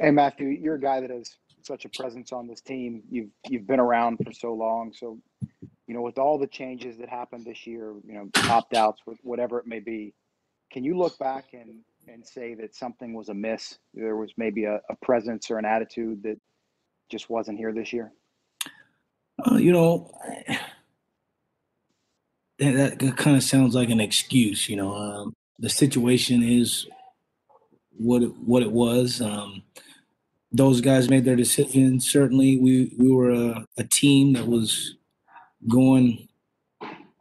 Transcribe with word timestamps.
Hey 0.00 0.12
Matthew, 0.12 0.46
you're 0.46 0.76
a 0.76 0.80
guy 0.80 1.00
that 1.00 1.10
has 1.10 1.36
such 1.62 1.84
a 1.84 1.88
presence 1.88 2.32
on 2.32 2.46
this 2.46 2.60
team. 2.60 3.02
You've 3.10 3.30
you've 3.48 3.66
been 3.66 3.80
around 3.80 4.18
for 4.24 4.32
so 4.32 4.54
long. 4.54 4.92
So, 4.94 5.18
you 5.88 5.94
know, 5.94 6.02
with 6.02 6.18
all 6.18 6.38
the 6.38 6.46
changes 6.46 6.98
that 6.98 7.08
happened 7.08 7.44
this 7.44 7.66
year, 7.66 7.94
you 8.06 8.14
know, 8.14 8.28
opt 8.48 8.74
outs, 8.74 9.02
whatever 9.22 9.58
it 9.58 9.66
may 9.66 9.80
be, 9.80 10.14
can 10.70 10.84
you 10.84 10.96
look 10.96 11.18
back 11.18 11.46
and 11.52 11.80
and 12.06 12.24
say 12.24 12.54
that 12.54 12.76
something 12.76 13.12
was 13.12 13.28
amiss? 13.28 13.76
There 13.92 14.16
was 14.16 14.30
maybe 14.36 14.66
a, 14.66 14.80
a 14.88 14.94
presence 15.02 15.50
or 15.50 15.58
an 15.58 15.64
attitude 15.64 16.22
that 16.22 16.38
just 17.10 17.28
wasn't 17.28 17.58
here 17.58 17.72
this 17.72 17.92
year. 17.92 18.12
Uh, 19.50 19.56
you 19.56 19.72
know, 19.72 20.12
that, 22.60 23.00
that 23.00 23.16
kind 23.16 23.36
of 23.36 23.42
sounds 23.42 23.74
like 23.74 23.90
an 23.90 24.00
excuse. 24.00 24.68
You 24.68 24.76
know, 24.76 24.94
um, 24.94 25.34
the 25.58 25.68
situation 25.68 26.44
is 26.44 26.86
what 27.96 28.22
it, 28.22 28.32
what 28.38 28.62
it 28.62 28.70
was. 28.70 29.20
Um, 29.20 29.64
those 30.52 30.80
guys 30.80 31.10
made 31.10 31.24
their 31.24 31.36
decision. 31.36 32.00
Certainly, 32.00 32.58
we 32.58 32.92
we 32.98 33.10
were 33.10 33.30
a, 33.30 33.66
a 33.76 33.84
team 33.84 34.32
that 34.34 34.46
was 34.46 34.96
going 35.68 36.28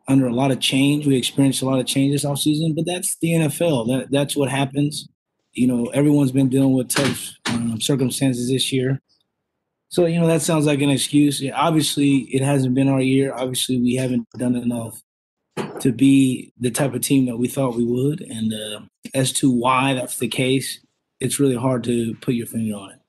under 0.07 0.27
a 0.27 0.33
lot 0.33 0.51
of 0.51 0.59
change. 0.59 1.05
We 1.05 1.17
experienced 1.17 1.61
a 1.61 1.65
lot 1.65 1.79
of 1.79 1.85
changes 1.85 2.23
off 2.23 2.39
season, 2.39 2.73
but 2.75 2.85
that's 2.85 3.17
the 3.21 3.29
NFL. 3.29 3.87
That 3.87 4.11
that's 4.11 4.35
what 4.35 4.49
happens. 4.49 5.07
You 5.53 5.67
know, 5.67 5.85
everyone's 5.87 6.31
been 6.31 6.49
dealing 6.49 6.73
with 6.73 6.89
tough 6.89 7.33
um, 7.47 7.81
circumstances 7.81 8.49
this 8.49 8.71
year. 8.71 9.01
So 9.89 10.05
you 10.05 10.19
know 10.19 10.27
that 10.27 10.41
sounds 10.41 10.65
like 10.65 10.81
an 10.81 10.89
excuse. 10.89 11.43
Obviously, 11.53 12.29
it 12.31 12.41
hasn't 12.41 12.75
been 12.75 12.89
our 12.89 13.01
year. 13.01 13.33
Obviously, 13.33 13.79
we 13.79 13.95
haven't 13.95 14.27
done 14.37 14.55
enough 14.55 15.01
to 15.79 15.91
be 15.91 16.53
the 16.59 16.71
type 16.71 16.93
of 16.93 17.01
team 17.01 17.25
that 17.25 17.37
we 17.37 17.47
thought 17.47 17.75
we 17.75 17.85
would. 17.85 18.21
And 18.21 18.53
uh, 18.53 18.81
as 19.13 19.31
to 19.33 19.51
why 19.51 19.93
that's 19.93 20.17
the 20.17 20.27
case, 20.27 20.79
it's 21.19 21.39
really 21.39 21.55
hard 21.55 21.83
to 21.85 22.15
put 22.15 22.33
your 22.33 22.47
finger 22.47 22.75
on 22.75 22.91
it. 22.91 22.99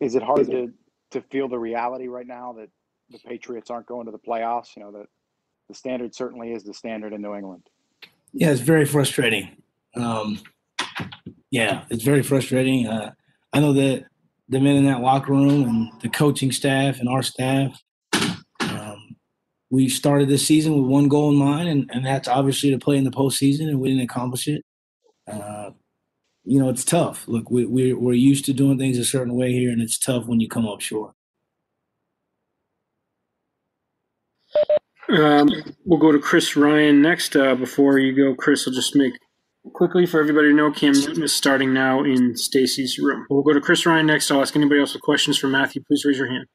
Is 0.00 0.14
it 0.14 0.22
hard 0.22 0.46
to 0.50 0.72
to 1.10 1.22
feel 1.22 1.48
the 1.48 1.58
reality 1.58 2.08
right 2.08 2.26
now 2.26 2.52
that 2.52 2.68
the 3.10 3.18
Patriots 3.18 3.70
aren't 3.70 3.86
going 3.86 4.06
to 4.06 4.12
the 4.12 4.18
playoffs? 4.18 4.76
You 4.76 4.84
know 4.84 4.92
that 4.92 5.06
the 5.68 5.74
standard 5.74 6.14
certainly 6.14 6.52
is 6.52 6.64
the 6.64 6.74
standard 6.74 7.12
in 7.12 7.22
New 7.22 7.34
England. 7.34 7.68
Yeah, 8.32 8.50
it's 8.50 8.60
very 8.60 8.84
frustrating. 8.84 9.56
Um, 9.96 10.40
yeah, 11.50 11.84
it's 11.90 12.04
very 12.04 12.22
frustrating. 12.22 12.86
Uh, 12.86 13.12
I 13.52 13.60
know 13.60 13.72
that 13.72 14.04
the 14.48 14.60
men 14.60 14.76
in 14.76 14.86
that 14.86 15.00
locker 15.00 15.32
room 15.32 15.68
and 15.68 16.00
the 16.00 16.08
coaching 16.08 16.52
staff 16.52 17.00
and 17.00 17.08
our 17.08 17.22
staff, 17.22 17.82
um, 18.60 19.16
we 19.70 19.88
started 19.88 20.28
this 20.28 20.46
season 20.46 20.74
with 20.74 20.90
one 20.90 21.08
goal 21.08 21.30
in 21.30 21.36
mind, 21.36 21.68
and, 21.68 21.90
and 21.92 22.04
that's 22.04 22.28
obviously 22.28 22.70
to 22.70 22.78
play 22.78 22.96
in 22.96 23.04
the 23.04 23.10
postseason, 23.10 23.68
and 23.68 23.80
we 23.80 23.88
didn't 23.88 24.04
accomplish 24.04 24.48
it. 24.48 24.64
Uh, 25.26 25.70
you 26.48 26.58
know, 26.58 26.70
it's 26.70 26.84
tough. 26.84 27.28
Look, 27.28 27.50
we, 27.50 27.66
we, 27.66 27.92
we're 27.92 28.14
used 28.14 28.46
to 28.46 28.54
doing 28.54 28.78
things 28.78 28.96
a 28.96 29.04
certain 29.04 29.34
way 29.34 29.52
here, 29.52 29.70
and 29.70 29.82
it's 29.82 29.98
tough 29.98 30.26
when 30.26 30.40
you 30.40 30.48
come 30.48 30.66
up 30.66 30.80
short. 30.80 31.14
Um, 35.10 35.50
we'll 35.84 36.00
go 36.00 36.10
to 36.10 36.18
Chris 36.18 36.56
Ryan 36.56 37.02
next. 37.02 37.36
Uh, 37.36 37.54
before 37.54 37.98
you 37.98 38.16
go, 38.16 38.34
Chris, 38.34 38.66
I'll 38.66 38.72
just 38.72 38.96
make 38.96 39.12
quickly 39.74 40.06
for 40.06 40.20
everybody 40.20 40.48
to 40.48 40.54
know 40.54 40.72
Cam 40.72 40.92
Newton 40.92 41.22
is 41.22 41.34
starting 41.34 41.74
now 41.74 42.02
in 42.02 42.34
Stacy's 42.34 42.98
room. 42.98 43.26
We'll 43.28 43.42
go 43.42 43.52
to 43.52 43.60
Chris 43.60 43.84
Ryan 43.84 44.06
next. 44.06 44.30
I'll 44.30 44.40
ask 44.40 44.56
anybody 44.56 44.80
else 44.80 44.94
with 44.94 45.02
questions 45.02 45.38
for 45.38 45.48
Matthew. 45.48 45.82
Please 45.86 46.04
raise 46.06 46.18
your 46.18 46.28
hand. 46.28 46.46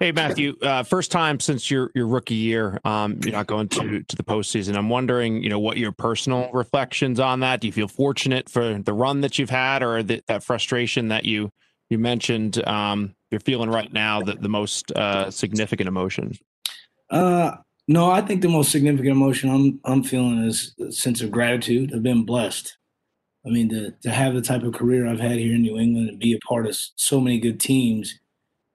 Hey 0.00 0.12
Matthew, 0.12 0.56
uh, 0.62 0.82
first 0.82 1.12
time 1.12 1.38
since 1.38 1.70
your 1.70 1.90
your 1.94 2.06
rookie 2.06 2.34
year, 2.34 2.80
um, 2.84 3.20
you're 3.22 3.32
not 3.32 3.46
going 3.46 3.68
to 3.68 4.02
to 4.02 4.16
the 4.16 4.24
postseason. 4.24 4.76
I'm 4.76 4.88
wondering, 4.88 5.42
you 5.42 5.48
know, 5.48 5.58
what 5.58 5.76
your 5.76 5.92
personal 5.92 6.50
reflections 6.52 7.20
on 7.20 7.40
that. 7.40 7.60
Do 7.60 7.68
you 7.68 7.72
feel 7.72 7.88
fortunate 7.88 8.48
for 8.48 8.78
the 8.78 8.92
run 8.92 9.20
that 9.20 9.38
you've 9.38 9.50
had, 9.50 9.82
or 9.82 10.02
the, 10.02 10.22
that 10.26 10.42
frustration 10.42 11.08
that 11.08 11.24
you 11.24 11.50
you 11.90 11.98
mentioned 11.98 12.66
um, 12.66 13.14
you're 13.30 13.40
feeling 13.40 13.70
right 13.70 13.92
now? 13.92 14.20
That 14.22 14.42
the 14.42 14.48
most 14.48 14.90
uh, 14.92 15.30
significant 15.30 15.88
emotion. 15.88 16.36
Uh, 17.10 17.52
no, 17.86 18.10
I 18.10 18.20
think 18.20 18.42
the 18.42 18.48
most 18.48 18.72
significant 18.72 19.12
emotion 19.12 19.50
I'm 19.50 19.80
I'm 19.84 20.02
feeling 20.02 20.44
is 20.44 20.74
a 20.80 20.90
sense 20.90 21.20
of 21.20 21.30
gratitude. 21.30 21.92
I've 21.94 22.02
been 22.02 22.24
blessed. 22.24 22.76
I 23.46 23.50
mean, 23.50 23.68
to 23.68 23.92
to 24.02 24.10
have 24.10 24.34
the 24.34 24.42
type 24.42 24.64
of 24.64 24.74
career 24.74 25.06
I've 25.06 25.20
had 25.20 25.38
here 25.38 25.54
in 25.54 25.62
New 25.62 25.78
England 25.78 26.08
and 26.08 26.18
be 26.18 26.34
a 26.34 26.46
part 26.46 26.66
of 26.66 26.76
so 26.96 27.20
many 27.20 27.38
good 27.38 27.60
teams 27.60 28.18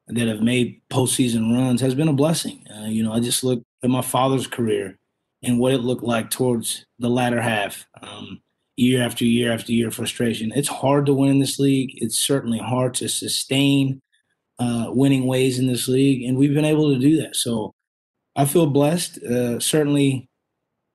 that 0.08 0.28
have 0.28 0.42
made 0.42 0.82
postseason 0.90 1.54
runs 1.54 1.82
has 1.82 1.96
been 1.96 2.08
a 2.08 2.14
blessing. 2.14 2.66
Uh, 2.76 2.86
you 2.86 3.04
know, 3.04 3.14
I 3.14 3.20
just 3.20 3.44
look 3.44 3.62
at 3.84 3.90
my 3.90 4.02
father's 4.02 4.48
career 4.48 4.98
and 5.42 5.60
what 5.60 5.74
it 5.74 5.80
looked 5.80 6.04
like 6.04 6.30
towards 6.30 6.86
the 7.00 7.10
latter 7.10 7.42
half, 7.42 7.86
um, 8.02 8.42
year 8.76 9.04
after 9.04 9.26
year 9.26 9.52
after 9.52 9.72
year, 9.72 9.92
frustration. 9.92 10.52
It's 10.56 10.68
hard 10.68 11.06
to 11.06 11.14
win 11.14 11.32
in 11.32 11.40
this 11.40 11.60
league. 11.60 11.92
It's 11.96 12.18
certainly 12.18 12.60
hard 12.60 12.94
to 12.96 13.08
sustain 13.08 14.02
uh, 14.60 14.88
winning 14.90 15.26
ways 15.26 15.60
in 15.60 15.68
this 15.68 15.88
league, 15.88 16.24
and 16.24 16.38
we've 16.38 16.54
been 16.54 16.66
able 16.66 16.94
to 16.94 17.00
do 17.00 17.18
that. 17.22 17.36
So 17.36 17.74
I 18.36 18.46
feel 18.46 18.68
blessed. 18.68 19.20
Uh, 19.24 19.60
certainly, 19.60 20.28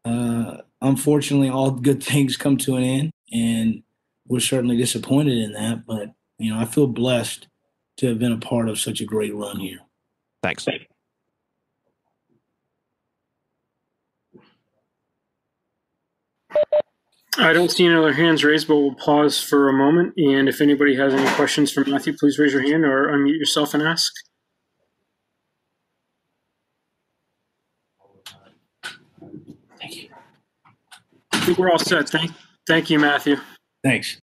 uh, 0.05 0.59
unfortunately, 0.81 1.49
all 1.49 1.71
good 1.89 2.03
things 2.03 2.37
come 2.37 2.57
to 2.59 2.77
an 2.77 2.83
end, 2.85 3.11
and 3.33 3.83
we're 4.27 4.41
certainly 4.41 4.77
disappointed 4.77 5.39
in 5.39 5.53
that. 5.53 5.87
But 5.87 6.13
you 6.39 6.53
know, 6.53 6.61
I 6.61 6.65
feel 6.65 6.87
blessed 6.87 7.49
to 7.99 8.09
have 8.09 8.19
been 8.19 8.33
a 8.33 8.39
part 8.39 8.69
of 8.69 8.79
such 8.79 9.01
a 9.01 9.05
great 9.05 9.35
run 9.35 9.61
here. 9.61 9.81
Thanks. 10.43 10.65
Thank 10.65 10.89
I 17.41 17.53
don't 17.53 17.71
see 17.71 17.87
any 17.87 17.95
other 17.95 18.13
hands 18.13 18.43
raised, 18.43 18.67
but 18.67 18.77
we'll 18.77 18.95
pause 18.95 19.41
for 19.41 19.69
a 19.69 19.73
moment. 19.73 20.15
And 20.17 20.49
if 20.49 20.61
anybody 20.61 20.97
has 20.97 21.15
any 21.15 21.29
questions 21.37 21.71
for 21.71 21.85
Matthew, 21.85 22.17
please 22.17 22.39
raise 22.39 22.53
your 22.53 22.63
hand 22.63 22.85
or 22.85 23.09
unmute 23.09 23.39
yourself 23.39 23.75
and 23.75 23.83
ask. 23.83 24.13
Thank 29.79 30.03
you. 30.03 30.09
I 31.33 31.41
think 31.41 31.59
we're 31.59 31.71
all 31.71 31.79
set. 31.79 32.09
Thank, 32.09 32.33
thank 32.67 32.91
you, 32.91 32.99
Matthew. 32.99 33.37
Thanks. 33.85 34.17